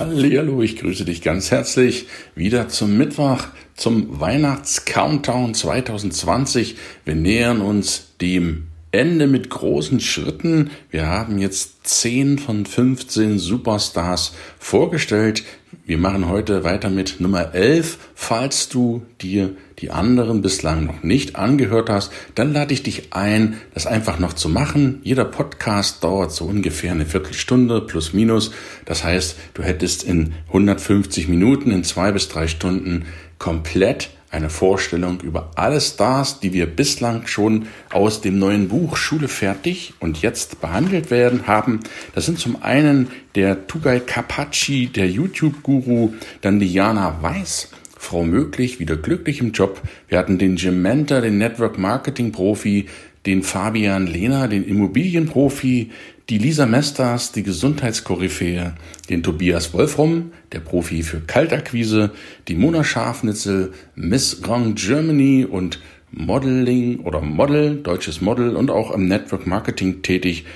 [0.00, 6.76] Hallo, ich grüße dich ganz herzlich wieder zum Mittwoch, zum Weihnachts-Countdown 2020.
[7.04, 10.70] Wir nähern uns dem Ende mit großen Schritten.
[10.90, 15.44] Wir haben jetzt 10 von 15 Superstars vorgestellt.
[15.84, 17.98] Wir machen heute weiter mit Nummer 11.
[18.14, 23.56] Falls du dir die anderen bislang noch nicht angehört hast, dann lade ich dich ein,
[23.74, 25.00] das einfach noch zu machen.
[25.02, 28.52] Jeder Podcast dauert so ungefähr eine Viertelstunde plus minus.
[28.84, 33.06] Das heißt, du hättest in 150 Minuten, in zwei bis drei Stunden
[33.38, 39.28] komplett eine Vorstellung über alle Stars, die wir bislang schon aus dem neuen Buch Schule
[39.28, 41.80] fertig und jetzt behandelt werden haben.
[42.14, 47.70] Das sind zum einen der Tugai Kapachi, der YouTube-Guru, dann Diana Weiß,
[48.00, 49.82] Frau Möglich, wieder glücklich im Job.
[50.08, 52.86] Wir hatten den Jim Mentor, den Network Marketing Profi,
[53.26, 55.90] den Fabian Lehner, den Immobilienprofi,
[56.30, 58.74] die Lisa Mesters, die Gesundheitskoryphäe,
[59.10, 62.10] den Tobias Wolfram, der Profi für Kaltakquise,
[62.48, 65.78] die Mona Schafnitzel, Miss Grand Germany und
[66.10, 70.46] Modeling oder Model, deutsches Model und auch im Network Marketing tätig.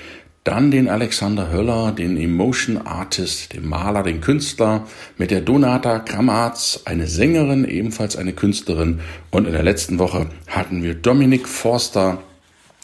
[0.45, 4.86] Dann den Alexander Höller, den Emotion Artist, den Maler, den Künstler,
[5.17, 9.01] mit der Donata Kramatz, eine Sängerin, ebenfalls eine Künstlerin.
[9.30, 12.23] Und in der letzten Woche hatten wir Dominik Forster,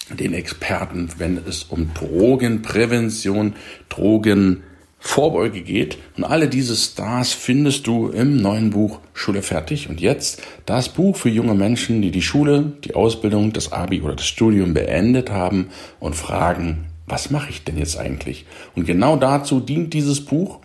[0.09, 3.53] den Experten, wenn es um Drogenprävention,
[3.91, 5.99] Drogenvorbeuge geht.
[6.17, 9.91] Und alle diese Stars findest du im neuen Buch Schule fertig.
[9.91, 14.17] Und jetzt das Buch für junge Menschen, die die Schule, die Ausbildung, das Abi oder
[14.17, 15.69] das Studium beendet haben
[16.01, 18.47] und fragen, was mache ich denn jetzt eigentlich?
[18.75, 20.60] Und genau dazu dient dieses Buch,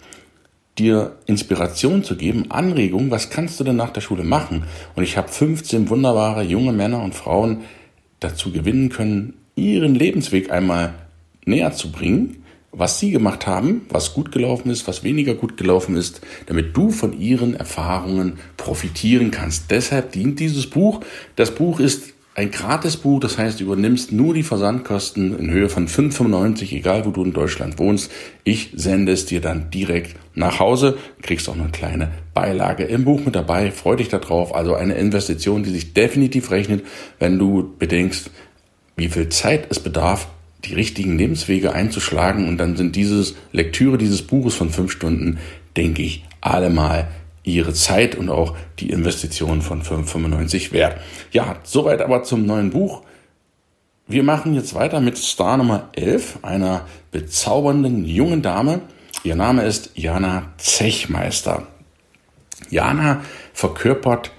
[0.77, 4.63] dir Inspiration zu geben, Anregung, was kannst du denn nach der Schule machen?
[4.95, 7.61] Und ich habe 15 wunderbare junge Männer und Frauen
[8.19, 10.93] dazu gewinnen können, ihren Lebensweg einmal
[11.45, 15.95] näher zu bringen, was sie gemacht haben, was gut gelaufen ist, was weniger gut gelaufen
[15.95, 19.71] ist, damit du von ihren Erfahrungen profitieren kannst.
[19.71, 20.99] Deshalb dient dieses Buch.
[21.37, 25.87] Das Buch ist ein Gratisbuch, das heißt, du übernimmst nur die Versandkosten in Höhe von
[25.87, 28.11] 5,95, egal wo du in Deutschland wohnst.
[28.43, 33.23] Ich sende es dir dann direkt nach Hause, kriegst auch eine kleine Beilage im Buch
[33.23, 34.53] mit dabei, freu dich darauf.
[34.53, 36.85] Also eine Investition, die sich definitiv rechnet,
[37.19, 38.29] wenn du bedenkst,
[38.97, 40.27] wie viel Zeit es bedarf,
[40.65, 42.49] die richtigen Lebenswege einzuschlagen.
[42.49, 45.39] Und dann sind dieses Lektüre dieses Buches von fünf Stunden,
[45.77, 47.07] denke ich, allemal
[47.53, 50.99] ihre Zeit und auch die Investition von 5,95 wert.
[51.31, 53.03] Ja, soweit aber zum neuen Buch.
[54.07, 58.81] Wir machen jetzt weiter mit Star Nummer 11, einer bezaubernden jungen Dame.
[59.23, 61.67] Ihr Name ist Jana Zechmeister.
[62.69, 63.21] Jana
[63.53, 64.31] verkörpert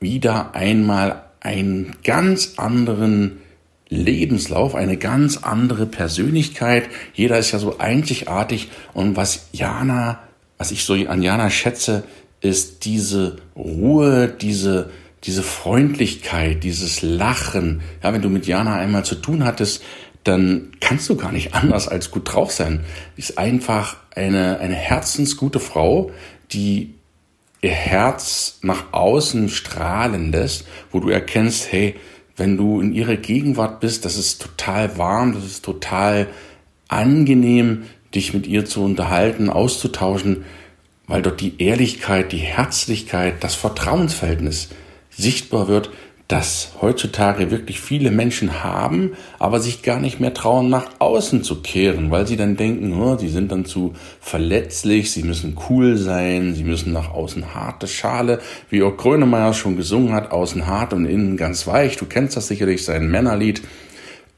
[0.00, 3.38] wieder einmal einen ganz anderen
[3.88, 6.88] Lebenslauf, eine ganz andere Persönlichkeit.
[7.14, 8.70] Jeder ist ja so einzigartig.
[8.92, 10.20] Und was Jana
[10.58, 12.04] was ich so an Jana schätze,
[12.40, 14.90] ist diese Ruhe, diese,
[15.24, 17.80] diese Freundlichkeit, dieses Lachen.
[18.02, 19.82] Ja, wenn du mit Jana einmal zu tun hattest,
[20.24, 22.80] dann kannst du gar nicht anders als gut drauf sein.
[23.16, 26.10] Ist einfach eine, eine herzensgute Frau,
[26.52, 26.94] die
[27.62, 31.94] ihr Herz nach außen strahlen lässt, wo du erkennst, hey,
[32.36, 36.28] wenn du in ihrer Gegenwart bist, das ist total warm, das ist total
[36.88, 37.84] angenehm,
[38.14, 40.44] dich mit ihr zu unterhalten, auszutauschen,
[41.06, 44.70] weil dort die Ehrlichkeit, die Herzlichkeit, das Vertrauensverhältnis
[45.10, 45.90] sichtbar wird,
[46.28, 51.60] das heutzutage wirklich viele Menschen haben, aber sich gar nicht mehr trauen, nach außen zu
[51.60, 56.54] kehren, weil sie dann denken, oh, sie sind dann zu verletzlich, sie müssen cool sein,
[56.54, 58.40] sie müssen nach außen harte Schale,
[58.70, 61.98] wie auch Grönemeyer schon gesungen hat, außen hart und innen ganz weich.
[61.98, 63.60] Du kennst das sicherlich, sein Männerlied.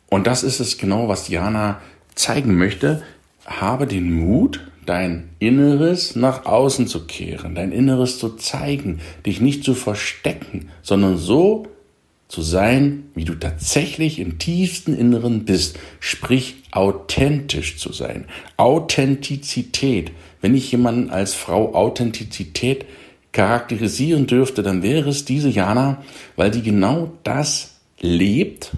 [0.08, 1.80] Und das ist es genau, was Diana
[2.16, 3.02] zeigen möchte
[3.46, 9.64] habe den Mut, dein Inneres nach außen zu kehren, dein Inneres zu zeigen, dich nicht
[9.64, 11.66] zu verstecken, sondern so
[12.28, 18.24] zu sein, wie du tatsächlich im tiefsten Inneren bist, sprich authentisch zu sein.
[18.56, 20.12] Authentizität.
[20.40, 22.84] Wenn ich jemanden als Frau Authentizität
[23.32, 26.02] charakterisieren dürfte, dann wäre es diese Jana,
[26.34, 28.72] weil die genau das lebt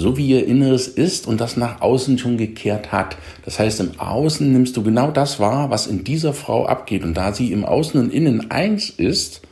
[0.00, 3.16] so wie ihr Inneres ist und das nach außen schon gekehrt hat.
[3.44, 7.04] Das heißt, im Außen nimmst du genau das wahr, was in dieser Frau abgeht.
[7.04, 9.42] Und da sie im Außen und Innen eins ist,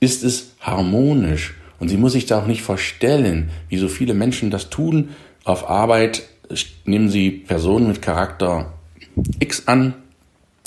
[0.00, 1.54] ist es harmonisch.
[1.80, 5.10] Und sie muss sich da auch nicht verstellen, wie so viele Menschen das tun.
[5.44, 6.22] Auf Arbeit
[6.84, 8.72] nehmen sie Personen mit Charakter
[9.40, 9.94] X an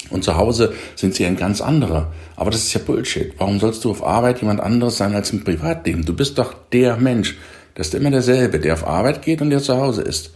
[0.09, 2.13] und zu Hause sind sie ein ganz anderer.
[2.35, 3.33] Aber das ist ja Bullshit.
[3.37, 6.05] Warum sollst du auf Arbeit jemand anderes sein als im Privatleben?
[6.05, 7.35] Du bist doch der Mensch.
[7.77, 10.31] Das ist immer derselbe, der auf Arbeit geht und der zu Hause ist.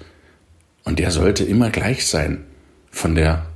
[0.84, 2.46] Und der sollte immer gleich sein.
[2.92, 3.48] Von der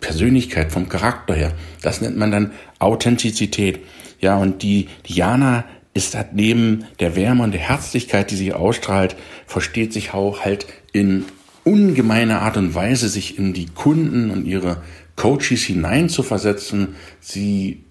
[0.00, 1.52] Persönlichkeit, vom Charakter her.
[1.82, 3.80] Das nennt man dann Authentizität.
[4.20, 9.16] Ja, und die Diana ist halt neben der Wärme und der Herzlichkeit, die sie ausstrahlt,
[9.46, 11.26] versteht sich auch halt in
[11.62, 14.82] ungemeiner Art und Weise, sich in die Kunden und ihre
[15.14, 16.96] Coaches hineinzuversetzen.
[17.20, 17.84] Sie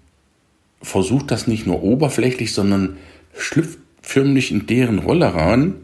[0.82, 2.96] versucht das nicht nur oberflächlich, sondern
[3.32, 5.74] schlüpft förmlich in deren Rolle rein,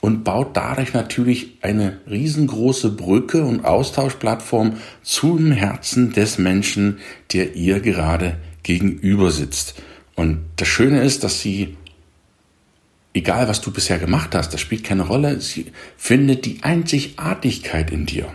[0.00, 6.98] und baut dadurch natürlich eine riesengroße Brücke und Austauschplattform zum Herzen des Menschen,
[7.32, 9.82] der ihr gerade gegenüber sitzt.
[10.14, 11.76] Und das Schöne ist, dass sie,
[13.14, 18.06] egal was du bisher gemacht hast, das spielt keine Rolle, sie findet die Einzigartigkeit in
[18.06, 18.26] dir.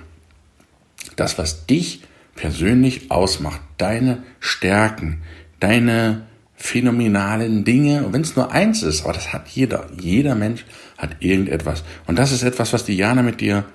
[1.16, 2.02] Das, was dich
[2.36, 5.22] persönlich ausmacht, deine Stärken,
[5.60, 6.24] deine
[6.64, 10.64] phänomenalen Dinge, wenn es nur eins ist, aber das hat jeder, jeder Mensch
[10.98, 11.84] hat irgendetwas.
[12.08, 13.66] Und das ist etwas, was Diana mit dir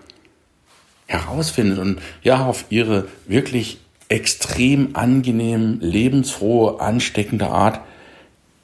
[1.06, 7.82] herausfindet und ja, auf ihre wirklich extrem angenehm, lebensfrohe, ansteckende Art.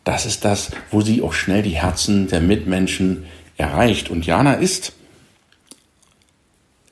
[0.04, 3.26] Das ist das, wo sie auch schnell die Herzen der Mitmenschen
[3.58, 4.08] erreicht.
[4.08, 4.94] Und Jana ist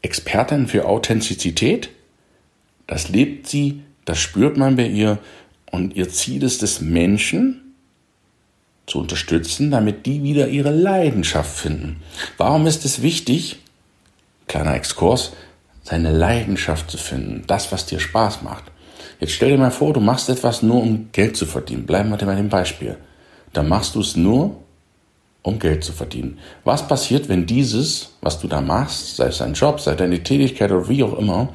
[0.02, 1.88] Expertin für Authentizität.
[2.86, 5.18] Das lebt sie, das spürt man bei ihr.
[5.72, 7.74] Und ihr Ziel ist es, Menschen
[8.86, 12.02] zu unterstützen, damit die wieder ihre Leidenschaft finden.
[12.36, 13.58] Warum ist es wichtig,
[14.46, 15.32] kleiner Exkurs,
[15.82, 18.64] seine Leidenschaft zu finden, das, was dir Spaß macht.
[19.18, 21.86] Jetzt stell dir mal vor, du machst etwas nur, um Geld zu verdienen.
[21.86, 22.96] Bleiben wir bei dem Beispiel.
[23.52, 24.56] Dann machst du es nur,
[25.42, 26.38] um Geld zu verdienen.
[26.64, 30.70] Was passiert, wenn dieses, was du da machst, sei es ein Job, sei deine Tätigkeit
[30.70, 31.48] oder wie auch immer,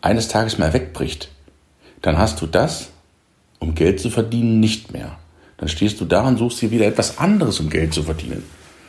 [0.00, 1.28] eines Tages mal wegbricht?
[2.02, 2.90] Dann hast du das,
[3.58, 5.18] um Geld zu verdienen, nicht mehr.
[5.56, 8.44] Dann stehst du da und suchst dir wieder etwas anderes, um Geld zu verdienen.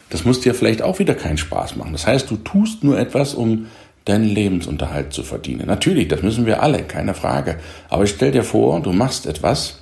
[0.10, 1.92] Das muss dir vielleicht auch wieder keinen Spaß machen.
[1.92, 3.68] Das heißt, du tust nur etwas, um
[4.06, 5.68] deinen Lebensunterhalt zu verdienen.
[5.68, 7.60] Natürlich, das müssen wir alle, keine Frage.
[7.90, 9.82] Aber stell dir vor, du machst etwas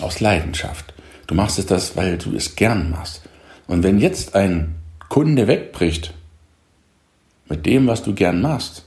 [0.00, 0.94] aus Leidenschaft.
[1.26, 3.22] Du machst etwas, weil du es gern machst.
[3.66, 4.76] Und wenn jetzt ein
[5.08, 6.14] Kunde wegbricht
[7.48, 8.84] mit dem, was du gern machst,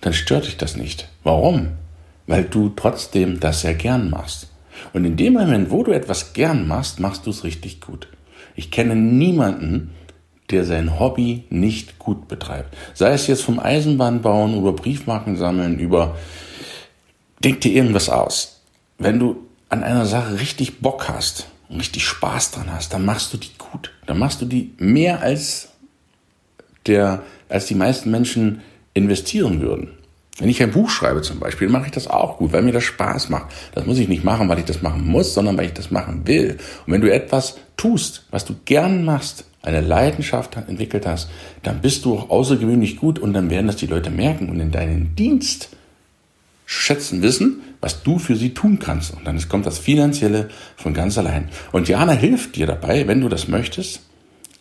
[0.00, 1.08] dann stört dich das nicht.
[1.24, 1.70] Warum?
[2.26, 4.48] Weil du trotzdem das sehr gern machst.
[4.92, 8.08] Und in dem Moment, wo du etwas gern machst, machst du es richtig gut.
[8.56, 9.90] Ich kenne niemanden,
[10.50, 12.76] der sein Hobby nicht gut betreibt.
[12.92, 16.16] Sei es jetzt vom Eisenbahnbauen über Briefmarken sammeln, über
[17.42, 18.60] denk dir irgendwas aus.
[18.98, 19.36] Wenn du
[19.68, 23.50] an einer Sache richtig Bock hast und richtig Spaß dran hast, dann machst du die
[23.58, 23.90] gut.
[24.06, 25.70] Dann machst du die mehr als
[26.86, 28.60] der, als die meisten Menschen
[28.92, 29.88] investieren würden.
[30.38, 32.82] Wenn ich ein Buch schreibe zum Beispiel, mache ich das auch gut, weil mir das
[32.84, 33.52] Spaß macht.
[33.72, 36.26] Das muss ich nicht machen, weil ich das machen muss, sondern weil ich das machen
[36.26, 36.58] will.
[36.86, 41.30] Und wenn du etwas tust, was du gern machst, eine Leidenschaft entwickelt hast,
[41.62, 44.72] dann bist du auch außergewöhnlich gut und dann werden das die Leute merken und in
[44.72, 45.70] deinen Dienst
[46.66, 49.14] schätzen wissen, was du für sie tun kannst.
[49.14, 51.48] Und dann kommt das Finanzielle von ganz allein.
[51.72, 54.00] Und Jana hilft dir dabei, wenn du das möchtest,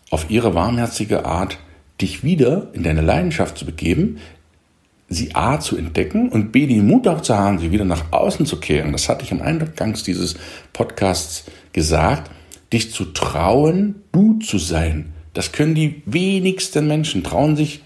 [0.09, 1.57] auf ihre warmherzige Art
[1.99, 4.19] dich wieder in deine Leidenschaft zu begeben,
[5.09, 8.45] sie A zu entdecken und B den Mut auch zu haben, sie wieder nach außen
[8.45, 8.91] zu kehren.
[8.91, 10.35] Das hatte ich am Eingang dieses
[10.73, 12.31] Podcasts gesagt
[12.73, 15.13] dich zu trauen, du zu sein.
[15.33, 17.81] Das können die wenigsten Menschen trauen sich,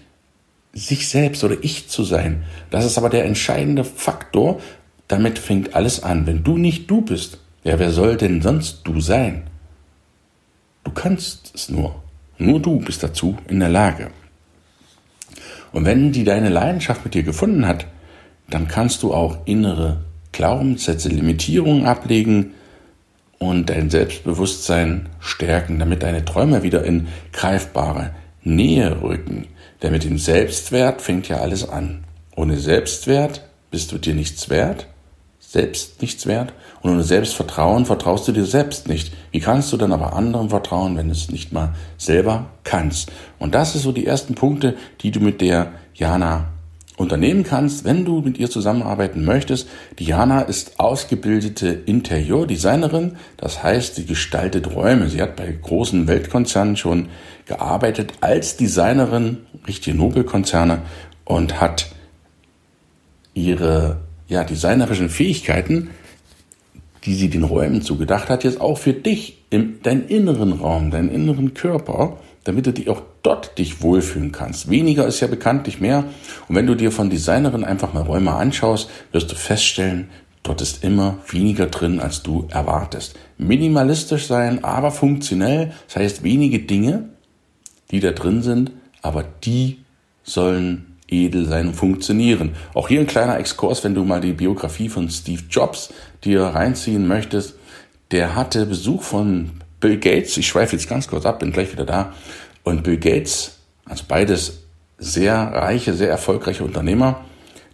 [0.72, 2.44] sich selbst oder ich zu sein.
[2.70, 4.60] Das ist aber der entscheidende Faktor.
[5.06, 6.26] Damit fängt alles an.
[6.26, 9.44] Wenn du nicht du bist, ja, wer soll denn sonst du sein?
[10.84, 12.02] Du kannst es nur.
[12.38, 14.10] Nur du bist dazu in der Lage.
[15.72, 17.86] Und wenn die deine Leidenschaft mit dir gefunden hat,
[18.50, 20.00] dann kannst du auch innere
[20.32, 22.54] Glaubenssätze, Limitierungen ablegen,
[23.38, 28.10] und dein Selbstbewusstsein stärken, damit deine Träume wieder in greifbare
[28.42, 29.46] Nähe rücken.
[29.82, 32.04] Denn mit dem Selbstwert fängt ja alles an.
[32.34, 34.88] Ohne Selbstwert bist du dir nichts wert,
[35.50, 36.52] selbst nichts wert.
[36.82, 39.14] Und ohne Selbstvertrauen vertraust du dir selbst nicht.
[39.30, 43.10] Wie kannst du dann aber anderen vertrauen, wenn du es nicht mal selber kannst?
[43.38, 46.50] Und das ist so die ersten Punkte, die du mit der Jana
[46.98, 49.68] unternehmen kannst, wenn du mit ihr zusammenarbeiten möchtest.
[49.98, 55.08] Diana ist ausgebildete Interieurdesignerin, das heißt, sie gestaltet Räume.
[55.08, 57.08] Sie hat bei großen Weltkonzernen schon
[57.46, 60.82] gearbeitet als Designerin, richtige Nobelkonzerne
[61.24, 61.86] und hat
[63.32, 65.90] ihre ja, designerischen Fähigkeiten,
[67.04, 71.10] die sie den Räumen zugedacht hat, jetzt auch für dich, in deinen inneren Raum, deinen
[71.10, 74.70] inneren Körper, damit du dich auch dort dich wohlfühlen kannst.
[74.70, 76.04] Weniger ist ja bekanntlich mehr.
[76.48, 80.08] Und wenn du dir von Designerinnen einfach mal Räume anschaust, wirst du feststellen,
[80.42, 83.16] dort ist immer weniger drin, als du erwartest.
[83.38, 85.72] Minimalistisch sein, aber funktionell.
[85.86, 87.08] Das heißt, wenige Dinge,
[87.90, 89.78] die da drin sind, aber die
[90.22, 92.54] sollen edel sein und funktionieren.
[92.74, 95.92] Auch hier ein kleiner Exkurs, wenn du mal die Biografie von Steve Jobs
[96.24, 97.54] dir reinziehen möchtest.
[98.10, 99.50] Der hatte Besuch von
[99.80, 100.36] Bill Gates.
[100.36, 102.12] Ich schweife jetzt ganz kurz ab, bin gleich wieder da.
[102.62, 104.64] Und Bill Gates, also beides
[104.98, 107.24] sehr reiche, sehr erfolgreiche Unternehmer,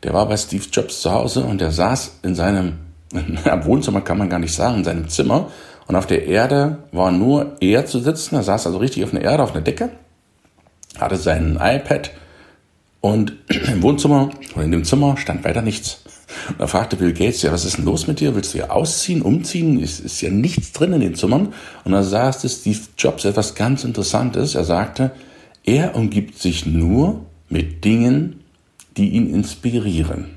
[0.02, 2.74] der war bei Steve Jobs zu Hause und der saß in seinem
[3.62, 5.48] Wohnzimmer, kann man gar nicht sagen, in seinem Zimmer.
[5.86, 8.36] Und auf der Erde war nur er zu sitzen.
[8.36, 9.90] Er saß also richtig auf der Erde, auf einer Decke,
[10.98, 12.10] hatte sein iPad
[13.04, 13.34] und
[13.68, 16.00] im Wohnzimmer oder in dem Zimmer stand weiter nichts.
[16.48, 18.34] Und da fragte Bill Gates, ja, was ist denn los mit dir?
[18.34, 19.78] Willst du ja ausziehen, umziehen?
[19.78, 21.52] Ist, ist ja nichts drin in den Zimmern.
[21.84, 24.54] Und da sagte Steve Jobs etwas ganz Interessantes.
[24.54, 25.10] Er sagte,
[25.64, 28.40] er umgibt sich nur mit Dingen,
[28.96, 30.36] die ihn inspirieren.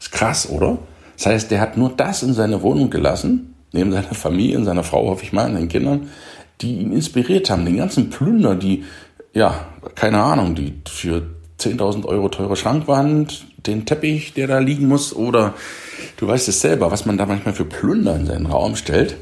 [0.00, 0.78] Ist krass, oder?
[1.16, 5.06] Das heißt, der hat nur das in seine Wohnung gelassen, neben seiner Familie seiner Frau,
[5.06, 6.08] hoffe ich mal, und den Kindern,
[6.60, 7.64] die ihn inspiriert haben.
[7.64, 8.82] Den ganzen Plünder, die
[9.32, 11.22] ja, keine Ahnung, die für
[11.58, 15.54] 10.000 Euro teure Schrankwand, den Teppich, der da liegen muss, oder
[16.16, 19.16] du weißt es selber, was man da manchmal für Plunder in seinen Raum stellt,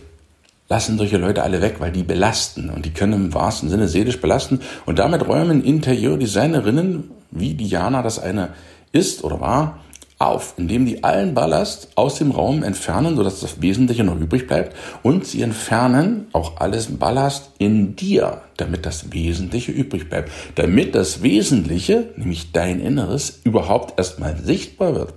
[0.69, 2.71] lassen solche Leute alle weg, weil die belasten.
[2.71, 8.19] Und die können im wahrsten Sinne seelisch belasten und damit räumen Interiordesignerinnen, wie Diana das
[8.19, 8.51] eine
[8.93, 9.80] ist oder war,
[10.21, 14.77] auf, indem die allen Ballast aus dem Raum entfernen, sodass das Wesentliche noch übrig bleibt.
[15.03, 20.31] Und sie entfernen auch alles Ballast in dir, damit das Wesentliche übrig bleibt.
[20.57, 25.15] Damit das Wesentliche, nämlich dein Inneres, überhaupt erstmal sichtbar wird.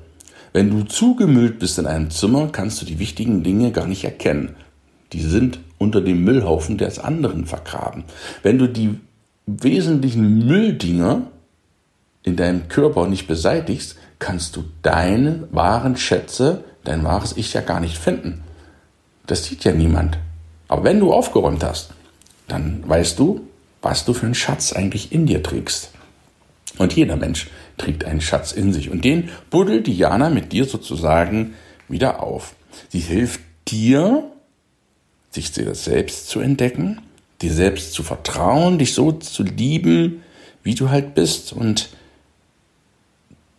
[0.54, 4.56] Wenn du zugemüllt bist in einem Zimmer, kannst du die wichtigen Dinge gar nicht erkennen.
[5.12, 8.06] Die sind unter dem Müllhaufen des anderen vergraben.
[8.42, 9.00] Wenn du die
[9.46, 11.24] wesentlichen Mülldinger
[12.24, 17.82] in deinem Körper nicht beseitigst, kannst du deine wahren Schätze, dein wahres Ich ja gar
[17.82, 18.42] nicht finden.
[19.28, 20.18] Das sieht ja niemand.
[20.70, 21.90] Aber wenn du aufgeräumt hast,
[22.48, 23.46] dann weißt du,
[23.82, 25.92] was du für einen Schatz eigentlich in dir trägst.
[26.78, 28.90] Und jeder Mensch trägt einen Schatz in sich.
[28.90, 31.56] Und den buddelt Diana mit dir sozusagen
[31.90, 32.56] wieder auf.
[32.90, 34.24] Sie hilft dir,
[35.32, 37.02] sich selbst zu entdecken,
[37.42, 40.24] dir selbst zu vertrauen, dich so zu lieben,
[40.64, 41.90] wie du halt bist und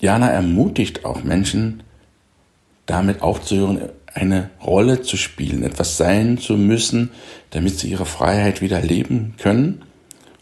[0.05, 1.83] Jana ermutigt auch Menschen,
[2.85, 7.11] damit aufzuhören, eine Rolle zu spielen, etwas sein zu müssen,
[7.51, 9.81] damit sie ihre Freiheit wieder leben können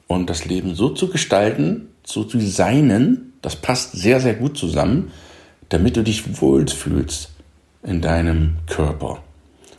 [0.09, 5.13] und das Leben so zu gestalten, so zu designen, das passt sehr, sehr gut zusammen,
[5.69, 7.31] damit du dich wohlfühlst
[7.85, 9.23] in deinem Körper.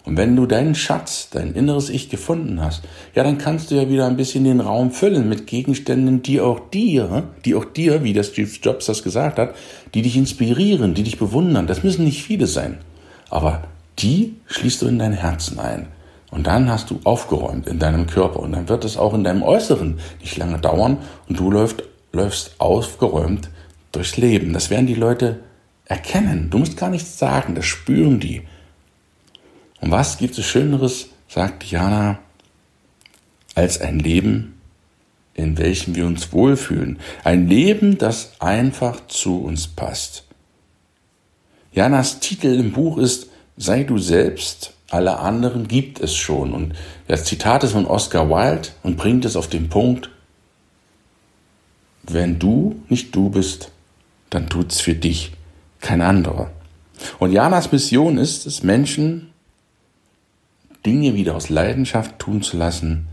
[0.05, 2.83] Und wenn du deinen Schatz, dein inneres Ich gefunden hast,
[3.15, 6.59] ja, dann kannst du ja wieder ein bisschen den Raum füllen mit Gegenständen, die auch
[6.71, 9.55] dir, die auch dir, wie der Steve Jobs das gesagt hat,
[9.93, 11.67] die dich inspirieren, die dich bewundern.
[11.67, 12.79] Das müssen nicht viele sein.
[13.29, 13.63] Aber
[13.99, 15.87] die schließt du in dein Herzen ein.
[16.31, 18.39] Und dann hast du aufgeräumt in deinem Körper.
[18.39, 20.97] Und dann wird es auch in deinem Äußeren nicht lange dauern.
[21.29, 23.49] Und du läufst, läufst aufgeräumt
[23.91, 24.51] durchs Leben.
[24.51, 25.39] Das werden die Leute
[25.85, 26.49] erkennen.
[26.49, 27.55] Du musst gar nichts sagen.
[27.55, 28.41] Das spüren die.
[29.83, 32.19] Und was gibt es Schöneres, sagt Diana,
[33.53, 34.61] als ein Leben,
[35.33, 36.99] in welchem wir uns wohlfühlen.
[37.25, 40.23] Ein Leben, das einfach zu uns passt.
[41.73, 46.53] Janas Titel im Buch ist Sei du selbst, alle anderen gibt es schon.
[46.53, 46.75] Und
[47.09, 50.09] das Zitat ist von Oscar Wilde und bringt es auf den Punkt,
[52.03, 53.69] wenn du nicht du bist,
[54.29, 55.33] dann tut's für dich
[55.81, 56.51] kein anderer.
[57.19, 59.32] Und Janas Mission ist es, Menschen
[60.85, 63.07] Dinge wieder aus Leidenschaft tun zu lassen,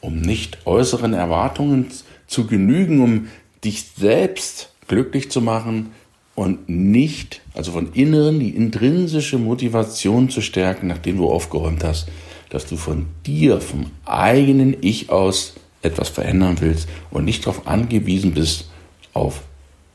[0.00, 1.86] um nicht äußeren Erwartungen
[2.26, 3.28] zu genügen, um
[3.64, 5.90] dich selbst glücklich zu machen
[6.34, 12.08] und nicht, also von inneren, die intrinsische Motivation zu stärken, nachdem du aufgeräumt hast,
[12.50, 18.34] dass du von dir, vom eigenen Ich aus etwas verändern willst und nicht darauf angewiesen
[18.34, 18.70] bist
[19.12, 19.42] auf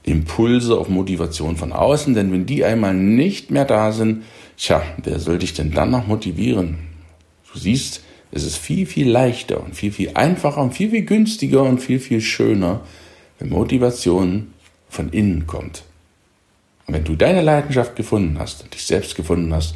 [0.04, 4.24] Impulse, auf Motivation von außen, denn wenn die einmal nicht mehr da sind,
[4.58, 6.87] tja, wer soll dich denn dann noch motivieren?
[7.58, 11.64] Du siehst, es ist viel, viel leichter und viel, viel einfacher und viel, viel günstiger
[11.64, 12.82] und viel, viel schöner,
[13.40, 14.54] wenn Motivation
[14.90, 15.84] von innen kommt.
[16.86, 19.74] Und wenn du deine Leidenschaft gefunden hast und dich selbst gefunden hast,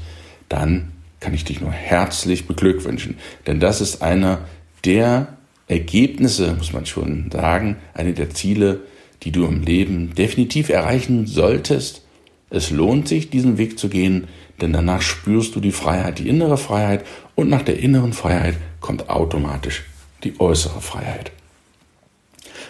[0.47, 3.17] dann kann ich dich nur herzlich beglückwünschen.
[3.47, 4.45] Denn das ist einer
[4.85, 8.81] der Ergebnisse, muss man schon sagen, eine der Ziele,
[9.23, 12.03] die du im Leben definitiv erreichen solltest.
[12.51, 14.27] Es lohnt sich, diesen Weg zu gehen,
[14.61, 19.09] denn danach spürst du die Freiheit, die innere Freiheit und nach der inneren Freiheit kommt
[19.09, 19.83] automatisch
[20.23, 21.31] die äußere Freiheit.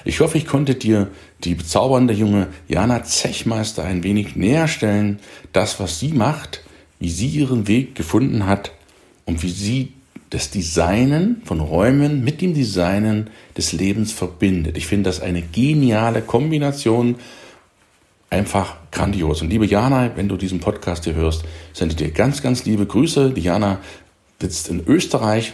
[0.03, 1.09] Ich hoffe, ich konnte dir
[1.43, 5.19] die bezaubernde junge Jana Zechmeister ein wenig näher stellen,
[5.53, 6.63] das, was sie macht,
[6.99, 8.71] wie sie ihren Weg gefunden hat
[9.25, 9.93] und wie sie
[10.31, 14.77] das Designen von Räumen mit dem Designen des Lebens verbindet.
[14.77, 17.15] Ich finde das eine geniale Kombination,
[18.31, 19.41] einfach grandios.
[19.41, 23.31] Und liebe Jana, wenn du diesen Podcast hier hörst, sende dir ganz, ganz liebe Grüße.
[23.31, 23.79] Die Jana
[24.41, 25.53] sitzt in Österreich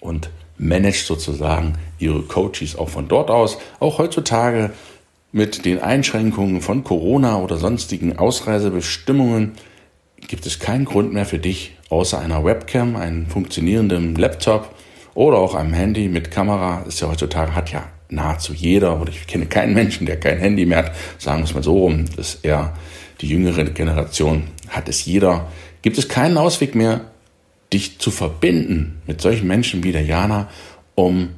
[0.00, 3.58] und managt sozusagen ihre Coaches auch von dort aus.
[3.80, 4.70] Auch heutzutage
[5.32, 9.52] mit den Einschränkungen von Corona oder sonstigen Ausreisebestimmungen
[10.28, 14.74] gibt es keinen Grund mehr für dich, außer einer Webcam, einem funktionierenden Laptop
[15.14, 16.84] oder auch einem Handy mit Kamera.
[16.86, 20.66] Ist ja heutzutage hat ja nahezu jeder oder ich kenne keinen Menschen, der kein Handy
[20.66, 20.92] mehr hat.
[21.18, 22.74] Sagen wir es mal so rum, das ist eher
[23.20, 25.48] die jüngere Generation hat es jeder.
[25.82, 27.12] Gibt es keinen Ausweg mehr,
[27.72, 30.48] dich zu verbinden mit solchen Menschen wie der Jana,
[30.94, 31.30] um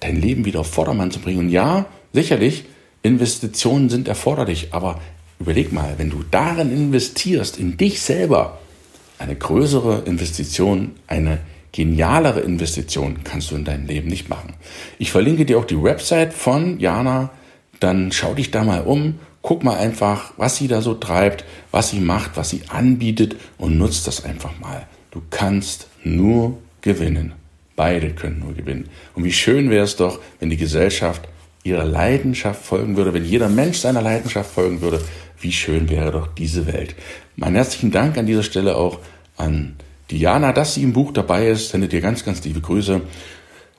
[0.00, 1.38] dein Leben wieder auf Vordermann zu bringen.
[1.38, 2.64] Und ja, sicherlich,
[3.02, 5.00] Investitionen sind erforderlich, aber
[5.40, 8.58] überleg mal, wenn du darin investierst, in dich selber,
[9.18, 11.38] eine größere Investition, eine
[11.72, 14.54] genialere Investition kannst du in deinem Leben nicht machen.
[14.98, 17.30] Ich verlinke dir auch die Website von Jana,
[17.80, 21.90] dann schau dich da mal um, guck mal einfach, was sie da so treibt, was
[21.90, 24.86] sie macht, was sie anbietet und nutzt das einfach mal.
[25.10, 27.32] Du kannst nur gewinnen.
[27.74, 28.88] Beide können nur gewinnen.
[29.14, 31.22] Und wie schön wäre es doch, wenn die Gesellschaft
[31.64, 35.00] ihrer Leidenschaft folgen würde, wenn jeder Mensch seiner Leidenschaft folgen würde.
[35.40, 36.94] Wie schön wäre doch diese Welt.
[37.36, 38.98] Meinen herzlichen Dank an dieser Stelle auch
[39.36, 39.76] an
[40.12, 41.70] Diana, dass sie im Buch dabei ist.
[41.70, 43.00] Sende dir ganz, ganz liebe Grüße.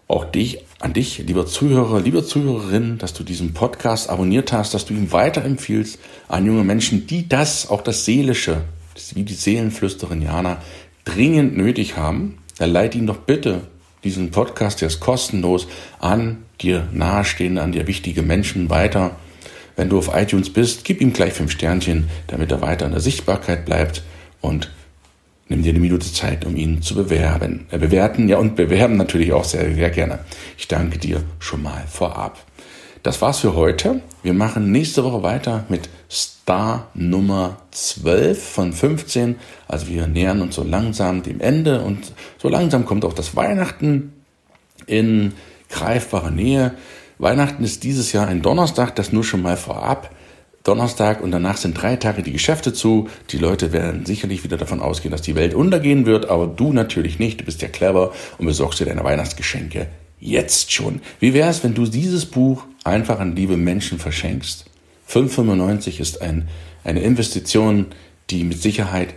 [0.07, 4.85] Auch dich, an dich, lieber Zuhörer, liebe Zuhörerin, dass du diesen Podcast abonniert hast, dass
[4.85, 8.61] du ihn weiterempfiehlst an junge Menschen, die das, auch das Seelische,
[9.13, 10.57] wie die Seelenflüsterin Jana,
[11.05, 12.39] dringend nötig haben.
[12.57, 13.61] Dann leite ihn doch bitte
[14.03, 15.67] diesen Podcast, der ist kostenlos,
[15.99, 19.15] an dir nahestehende, an dir wichtige Menschen weiter.
[19.75, 23.01] Wenn du auf iTunes bist, gib ihm gleich fünf Sternchen, damit er weiter in der
[23.01, 24.03] Sichtbarkeit bleibt
[24.41, 24.71] und
[25.49, 27.67] nimm dir eine Minute Zeit, um ihn zu bewerben.
[27.71, 30.19] Äh, bewerten, ja, und bewerben natürlich auch sehr, sehr gerne.
[30.57, 32.39] Ich danke dir schon mal vorab.
[33.03, 34.01] Das war's für heute.
[34.21, 39.35] Wir machen nächste Woche weiter mit Star Nummer 12 von 15.
[39.67, 44.13] Also wir nähern uns so langsam dem Ende und so langsam kommt auch das Weihnachten
[44.85, 45.33] in
[45.69, 46.75] greifbarer Nähe.
[47.17, 50.09] Weihnachten ist dieses Jahr ein Donnerstag, das nur schon mal vorab.
[50.63, 53.09] Donnerstag und danach sind drei Tage die Geschäfte zu.
[53.31, 57.19] Die Leute werden sicherlich wieder davon ausgehen, dass die Welt untergehen wird, aber du natürlich
[57.19, 57.41] nicht.
[57.41, 59.87] Du bist ja clever und besorgst dir deine Weihnachtsgeschenke
[60.21, 61.01] jetzt schon.
[61.19, 64.65] Wie wäre es, wenn du dieses Buch einfach an liebe Menschen verschenkst?
[65.09, 66.47] 5,95 ist ein,
[66.85, 67.87] eine Investition,
[68.29, 69.13] die mit Sicherheit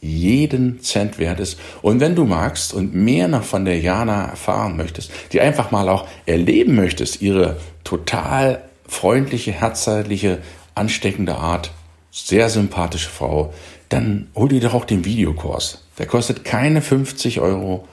[0.00, 1.58] jeden Cent wert ist.
[1.82, 5.88] Und wenn du magst und mehr noch von der Jana erfahren möchtest, die einfach mal
[5.90, 10.38] auch erleben möchtest, ihre total freundliche, herzliche,
[10.76, 11.72] ansteckende Art,
[12.12, 13.52] sehr sympathische Frau,
[13.88, 15.82] dann hol dir doch auch den Videokurs.
[15.98, 17.86] Der kostet keine 50 Euro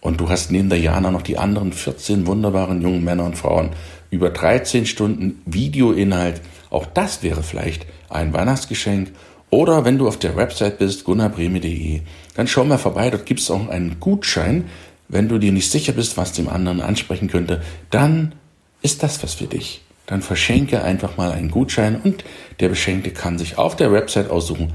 [0.00, 3.70] und du hast neben der Jana noch die anderen 14 wunderbaren jungen Männer und Frauen
[4.10, 6.40] über 13 Stunden Videoinhalt.
[6.70, 9.12] Auch das wäre vielleicht ein Weihnachtsgeschenk.
[9.50, 12.02] Oder wenn du auf der Website bist, gunnarbreme.de,
[12.34, 14.66] dann schau mal vorbei, dort gibt es auch einen Gutschein.
[15.08, 18.34] Wenn du dir nicht sicher bist, was dem anderen ansprechen könnte, dann
[18.80, 19.82] ist das was für dich.
[20.10, 22.24] Dann verschenke einfach mal einen Gutschein und
[22.58, 24.72] der Beschenkte kann sich auf der Website aussuchen,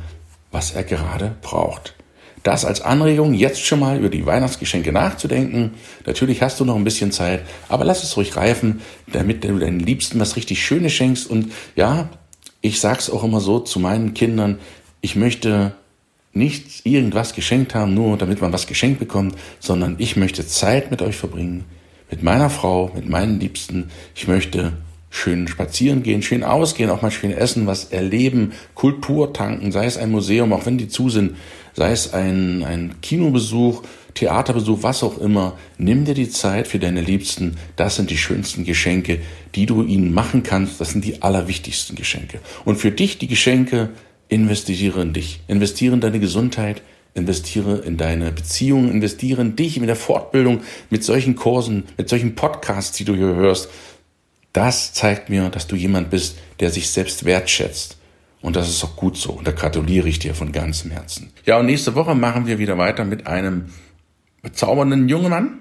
[0.50, 1.94] was er gerade braucht.
[2.44, 5.74] Das als Anregung, jetzt schon mal über die Weihnachtsgeschenke nachzudenken.
[6.06, 9.82] Natürlich hast du noch ein bisschen Zeit, aber lass es ruhig reifen, damit du deinen
[9.82, 11.30] Liebsten was richtig Schönes schenkst.
[11.30, 12.08] Und ja,
[12.62, 14.60] ich sag's auch immer so zu meinen Kindern,
[15.02, 15.74] ich möchte
[16.32, 21.02] nicht irgendwas geschenkt haben, nur damit man was geschenkt bekommt, sondern ich möchte Zeit mit
[21.02, 21.66] euch verbringen,
[22.10, 23.90] mit meiner Frau, mit meinen Liebsten.
[24.16, 24.74] Ich möchte
[25.16, 29.98] schön spazieren gehen, schön ausgehen, auch mal schön essen, was erleben, Kultur tanken, sei es
[29.98, 31.38] ein Museum, auch wenn die zu sind,
[31.74, 35.58] sei es ein, ein Kinobesuch, Theaterbesuch, was auch immer.
[35.78, 37.58] Nimm dir die Zeit für deine Liebsten.
[37.76, 39.20] Das sind die schönsten Geschenke,
[39.56, 40.80] die du ihnen machen kannst.
[40.80, 42.40] Das sind die allerwichtigsten Geschenke.
[42.64, 43.90] Und für dich die Geschenke,
[44.30, 45.42] investiere in dich.
[45.48, 46.82] Investiere in deine Gesundheit.
[47.14, 48.90] Investiere in deine Beziehungen.
[48.90, 53.36] Investiere in dich, in der Fortbildung, mit solchen Kursen, mit solchen Podcasts, die du hier
[53.36, 53.70] hörst
[54.56, 57.98] Das zeigt mir, dass du jemand bist, der sich selbst wertschätzt.
[58.42, 59.32] Und das ist auch gut so.
[59.34, 61.34] Und da gratuliere ich dir von ganzem Herzen.
[61.46, 63.66] Ja, und nächste Woche machen wir wieder weiter mit einem
[64.42, 65.60] bezaubernden jungen Mann,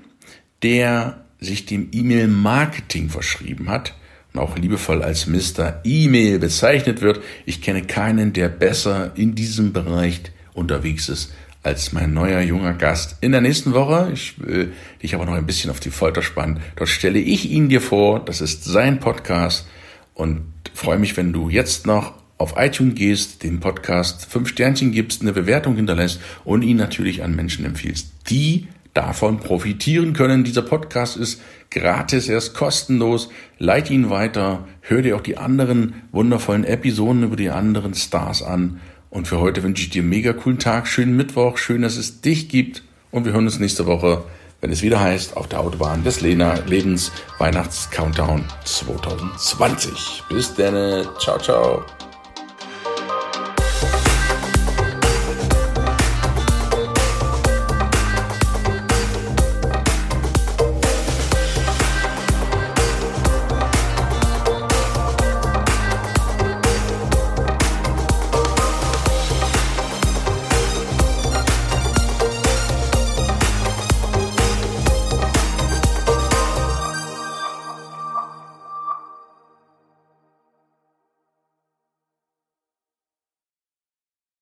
[0.63, 3.97] der sich dem E-Mail-Marketing verschrieben hat
[4.33, 5.81] und auch liebevoll als Mr.
[5.83, 7.21] E-Mail bezeichnet wird.
[7.47, 10.21] Ich kenne keinen, der besser in diesem Bereich
[10.53, 11.33] unterwegs ist
[11.65, 14.11] als mein neuer junger Gast in der nächsten Woche.
[14.13, 14.73] Ich will
[15.03, 16.61] dich aber noch ein bisschen auf die Folter spannen.
[16.77, 18.25] Dort stelle ich ihn dir vor.
[18.25, 19.67] Das ist sein Podcast
[20.13, 20.43] und
[20.75, 25.33] freue mich, wenn du jetzt noch auf iTunes gehst, dem Podcast fünf Sternchen gibst, eine
[25.33, 30.45] Bewertung hinterlässt und ihn natürlich an Menschen empfiehlst, die davon profitieren können.
[30.45, 33.31] Dieser Podcast ist gratis, er ist kostenlos.
[33.59, 38.81] Leite ihn weiter, hör dir auch die anderen wundervollen Episoden über die anderen Stars an
[39.15, 42.21] und für heute wünsche ich dir einen mega coolen Tag, schönen Mittwoch, schön, dass es
[42.21, 42.83] dich gibt.
[43.13, 44.25] Und wir hören uns nächste Woche,
[44.61, 50.25] wenn es wieder heißt, auf der Autobahn des Lena Lebens Weihnachts Countdown 2020.
[50.29, 51.85] Bis dann, ciao, ciao.